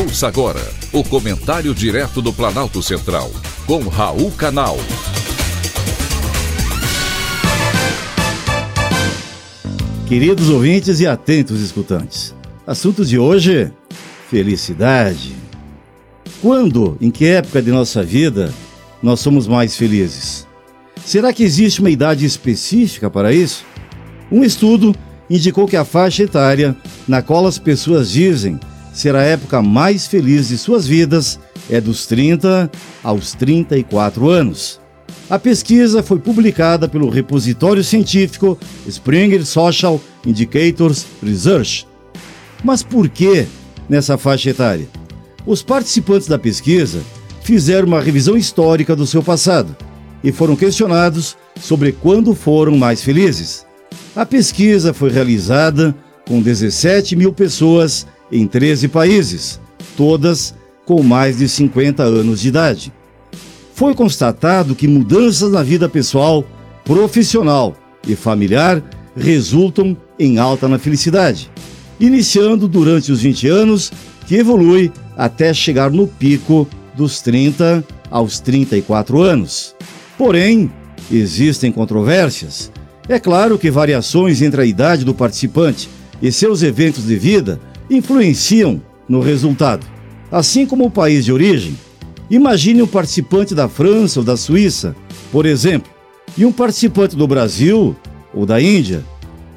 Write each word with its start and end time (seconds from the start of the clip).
Ouça 0.00 0.28
agora 0.28 0.66
o 0.94 1.04
comentário 1.04 1.74
direto 1.74 2.22
do 2.22 2.32
Planalto 2.32 2.82
Central, 2.82 3.30
com 3.66 3.86
Raul 3.86 4.30
Canal. 4.30 4.78
Queridos 10.08 10.48
ouvintes 10.48 11.00
e 11.00 11.06
atentos 11.06 11.60
escutantes, 11.60 12.34
assunto 12.66 13.04
de 13.04 13.18
hoje: 13.18 13.70
felicidade. 14.30 15.36
Quando, 16.40 16.96
em 16.98 17.10
que 17.10 17.26
época 17.26 17.60
de 17.60 17.70
nossa 17.70 18.02
vida, 18.02 18.54
nós 19.02 19.20
somos 19.20 19.46
mais 19.46 19.76
felizes? 19.76 20.46
Será 21.04 21.30
que 21.30 21.42
existe 21.42 21.80
uma 21.80 21.90
idade 21.90 22.24
específica 22.24 23.10
para 23.10 23.34
isso? 23.34 23.66
Um 24.32 24.42
estudo 24.42 24.96
indicou 25.28 25.68
que 25.68 25.76
a 25.76 25.84
faixa 25.84 26.22
etária 26.22 26.74
na 27.06 27.20
qual 27.20 27.46
as 27.46 27.58
pessoas 27.58 28.10
dizem 28.10 28.58
ser 29.00 29.16
a 29.16 29.22
época 29.22 29.62
mais 29.62 30.06
feliz 30.06 30.48
de 30.48 30.58
suas 30.58 30.86
vidas 30.86 31.40
é 31.70 31.80
dos 31.80 32.06
30 32.06 32.70
aos 33.02 33.32
34 33.32 34.28
anos. 34.28 34.78
A 35.28 35.38
pesquisa 35.38 36.02
foi 36.02 36.18
publicada 36.18 36.88
pelo 36.88 37.08
repositório 37.08 37.82
científico 37.82 38.58
Springer 38.86 39.44
Social 39.46 40.00
Indicators 40.26 41.06
Research. 41.22 41.86
Mas 42.62 42.82
por 42.82 43.08
que 43.08 43.46
nessa 43.88 44.18
faixa 44.18 44.50
etária? 44.50 44.86
Os 45.46 45.62
participantes 45.62 46.28
da 46.28 46.38
pesquisa 46.38 47.00
fizeram 47.42 47.88
uma 47.88 48.00
revisão 48.00 48.36
histórica 48.36 48.94
do 48.94 49.06
seu 49.06 49.22
passado 49.22 49.74
e 50.22 50.30
foram 50.30 50.54
questionados 50.54 51.36
sobre 51.58 51.92
quando 51.92 52.34
foram 52.34 52.76
mais 52.76 53.02
felizes. 53.02 53.64
A 54.14 54.26
pesquisa 54.26 54.92
foi 54.92 55.10
realizada 55.10 55.94
com 56.26 56.42
17 56.42 57.16
mil 57.16 57.32
pessoas 57.32 58.06
em 58.30 58.46
13 58.46 58.88
países, 58.88 59.60
todas 59.96 60.54
com 60.84 61.02
mais 61.02 61.38
de 61.38 61.48
50 61.48 62.02
anos 62.02 62.40
de 62.40 62.48
idade. 62.48 62.92
Foi 63.74 63.94
constatado 63.94 64.74
que 64.74 64.86
mudanças 64.86 65.52
na 65.52 65.62
vida 65.62 65.88
pessoal, 65.88 66.44
profissional 66.84 67.76
e 68.06 68.14
familiar 68.14 68.82
resultam 69.16 69.96
em 70.18 70.38
alta 70.38 70.68
na 70.68 70.78
felicidade, 70.78 71.50
iniciando 71.98 72.68
durante 72.68 73.10
os 73.12 73.22
20 73.22 73.48
anos, 73.48 73.92
que 74.26 74.36
evolui 74.36 74.92
até 75.16 75.52
chegar 75.52 75.90
no 75.90 76.06
pico 76.06 76.68
dos 76.94 77.20
30 77.20 77.84
aos 78.10 78.40
34 78.40 79.20
anos. 79.22 79.74
Porém, 80.18 80.70
existem 81.10 81.72
controvérsias. 81.72 82.70
É 83.08 83.18
claro 83.18 83.58
que 83.58 83.70
variações 83.70 84.42
entre 84.42 84.62
a 84.62 84.66
idade 84.66 85.04
do 85.04 85.14
participante 85.14 85.88
e 86.20 86.30
seus 86.30 86.62
eventos 86.62 87.06
de 87.06 87.16
vida 87.16 87.58
influenciam 87.90 88.80
no 89.08 89.20
resultado. 89.20 89.84
Assim 90.30 90.64
como 90.64 90.86
o 90.86 90.90
país 90.90 91.24
de 91.24 91.32
origem, 91.32 91.76
imagine 92.30 92.80
um 92.80 92.86
participante 92.86 93.54
da 93.54 93.68
França 93.68 94.20
ou 94.20 94.24
da 94.24 94.36
Suíça, 94.36 94.94
por 95.32 95.44
exemplo, 95.44 95.90
e 96.38 96.46
um 96.46 96.52
participante 96.52 97.16
do 97.16 97.26
Brasil 97.26 97.96
ou 98.32 98.46
da 98.46 98.60
Índia. 98.60 99.04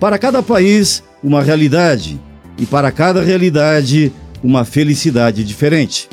Para 0.00 0.18
cada 0.18 0.42
país, 0.42 1.04
uma 1.22 1.42
realidade, 1.42 2.18
e 2.58 2.64
para 2.64 2.90
cada 2.90 3.22
realidade, 3.22 4.12
uma 4.42 4.64
felicidade 4.64 5.44
diferente. 5.44 6.08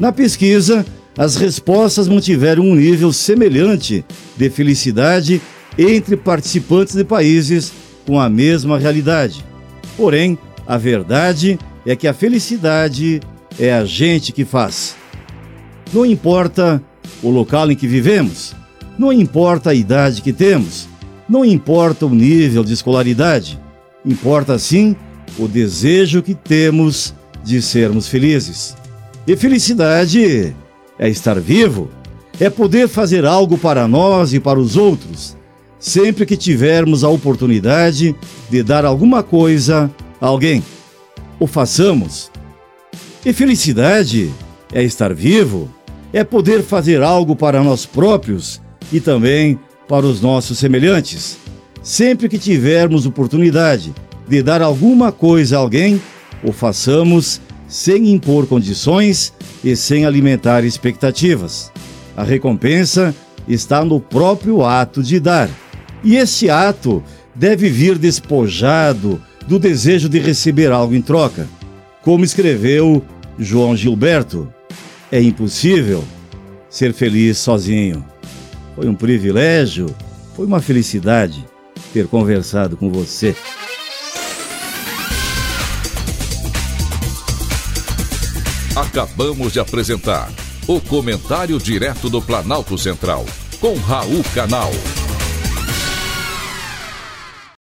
Na 0.00 0.10
pesquisa, 0.10 0.84
as 1.16 1.36
respostas 1.36 2.08
mantiveram 2.08 2.64
um 2.64 2.74
nível 2.74 3.12
semelhante 3.12 4.04
de 4.36 4.48
felicidade 4.48 5.40
entre 5.78 6.16
participantes 6.16 6.94
de 6.94 7.04
países 7.04 7.72
com 8.06 8.18
a 8.18 8.28
mesma 8.28 8.78
realidade. 8.78 9.44
Porém, 9.96 10.38
a 10.70 10.78
verdade 10.78 11.58
é 11.84 11.96
que 11.96 12.06
a 12.06 12.14
felicidade 12.14 13.20
é 13.58 13.72
a 13.72 13.84
gente 13.84 14.30
que 14.30 14.44
faz. 14.44 14.94
Não 15.92 16.06
importa 16.06 16.80
o 17.20 17.28
local 17.28 17.72
em 17.72 17.74
que 17.74 17.88
vivemos, 17.88 18.54
não 18.96 19.12
importa 19.12 19.70
a 19.70 19.74
idade 19.74 20.22
que 20.22 20.32
temos, 20.32 20.88
não 21.28 21.44
importa 21.44 22.06
o 22.06 22.14
nível 22.14 22.62
de 22.62 22.72
escolaridade, 22.72 23.58
importa 24.06 24.60
sim 24.60 24.94
o 25.36 25.48
desejo 25.48 26.22
que 26.22 26.36
temos 26.36 27.16
de 27.42 27.60
sermos 27.60 28.06
felizes. 28.06 28.76
E 29.26 29.34
felicidade 29.34 30.54
é 31.00 31.08
estar 31.08 31.40
vivo, 31.40 31.90
é 32.38 32.48
poder 32.48 32.86
fazer 32.86 33.24
algo 33.26 33.58
para 33.58 33.88
nós 33.88 34.32
e 34.32 34.38
para 34.38 34.60
os 34.60 34.76
outros, 34.76 35.36
sempre 35.80 36.24
que 36.24 36.36
tivermos 36.36 37.02
a 37.02 37.08
oportunidade 37.08 38.14
de 38.48 38.62
dar 38.62 38.84
alguma 38.84 39.20
coisa 39.20 39.90
alguém. 40.20 40.62
O 41.38 41.46
façamos. 41.46 42.30
E 43.24 43.32
felicidade 43.32 44.32
é 44.72 44.82
estar 44.82 45.12
vivo, 45.14 45.70
é 46.12 46.24
poder 46.24 46.62
fazer 46.62 47.02
algo 47.02 47.34
para 47.34 47.62
nós 47.62 47.86
próprios 47.86 48.60
e 48.92 49.00
também 49.00 49.58
para 49.88 50.06
os 50.06 50.20
nossos 50.20 50.58
semelhantes. 50.58 51.38
Sempre 51.82 52.28
que 52.28 52.38
tivermos 52.38 53.06
oportunidade 53.06 53.94
de 54.28 54.42
dar 54.42 54.62
alguma 54.62 55.10
coisa 55.10 55.56
a 55.56 55.60
alguém, 55.60 56.00
o 56.44 56.52
façamos 56.52 57.40
sem 57.66 58.10
impor 58.12 58.46
condições 58.46 59.32
e 59.62 59.74
sem 59.76 60.04
alimentar 60.04 60.64
expectativas. 60.64 61.72
A 62.16 62.22
recompensa 62.22 63.14
está 63.48 63.84
no 63.84 64.00
próprio 64.00 64.64
ato 64.64 65.02
de 65.02 65.18
dar. 65.18 65.48
E 66.02 66.16
esse 66.16 66.48
ato 66.50 67.02
deve 67.34 67.68
vir 67.68 67.98
despojado 67.98 69.20
do 69.50 69.58
desejo 69.58 70.08
de 70.08 70.20
receber 70.20 70.70
algo 70.70 70.94
em 70.94 71.02
troca. 71.02 71.48
Como 72.02 72.24
escreveu 72.24 73.04
João 73.36 73.76
Gilberto, 73.76 74.48
é 75.10 75.20
impossível 75.20 76.04
ser 76.68 76.94
feliz 76.94 77.38
sozinho. 77.38 78.04
Foi 78.76 78.88
um 78.88 78.94
privilégio, 78.94 79.92
foi 80.36 80.46
uma 80.46 80.60
felicidade 80.60 81.44
ter 81.92 82.06
conversado 82.06 82.76
com 82.76 82.92
você. 82.92 83.34
Acabamos 88.76 89.52
de 89.52 89.58
apresentar 89.58 90.30
o 90.68 90.80
Comentário 90.80 91.58
Direto 91.58 92.08
do 92.08 92.22
Planalto 92.22 92.78
Central, 92.78 93.26
com 93.60 93.74
Raul 93.74 94.22
Canal. 94.32 94.70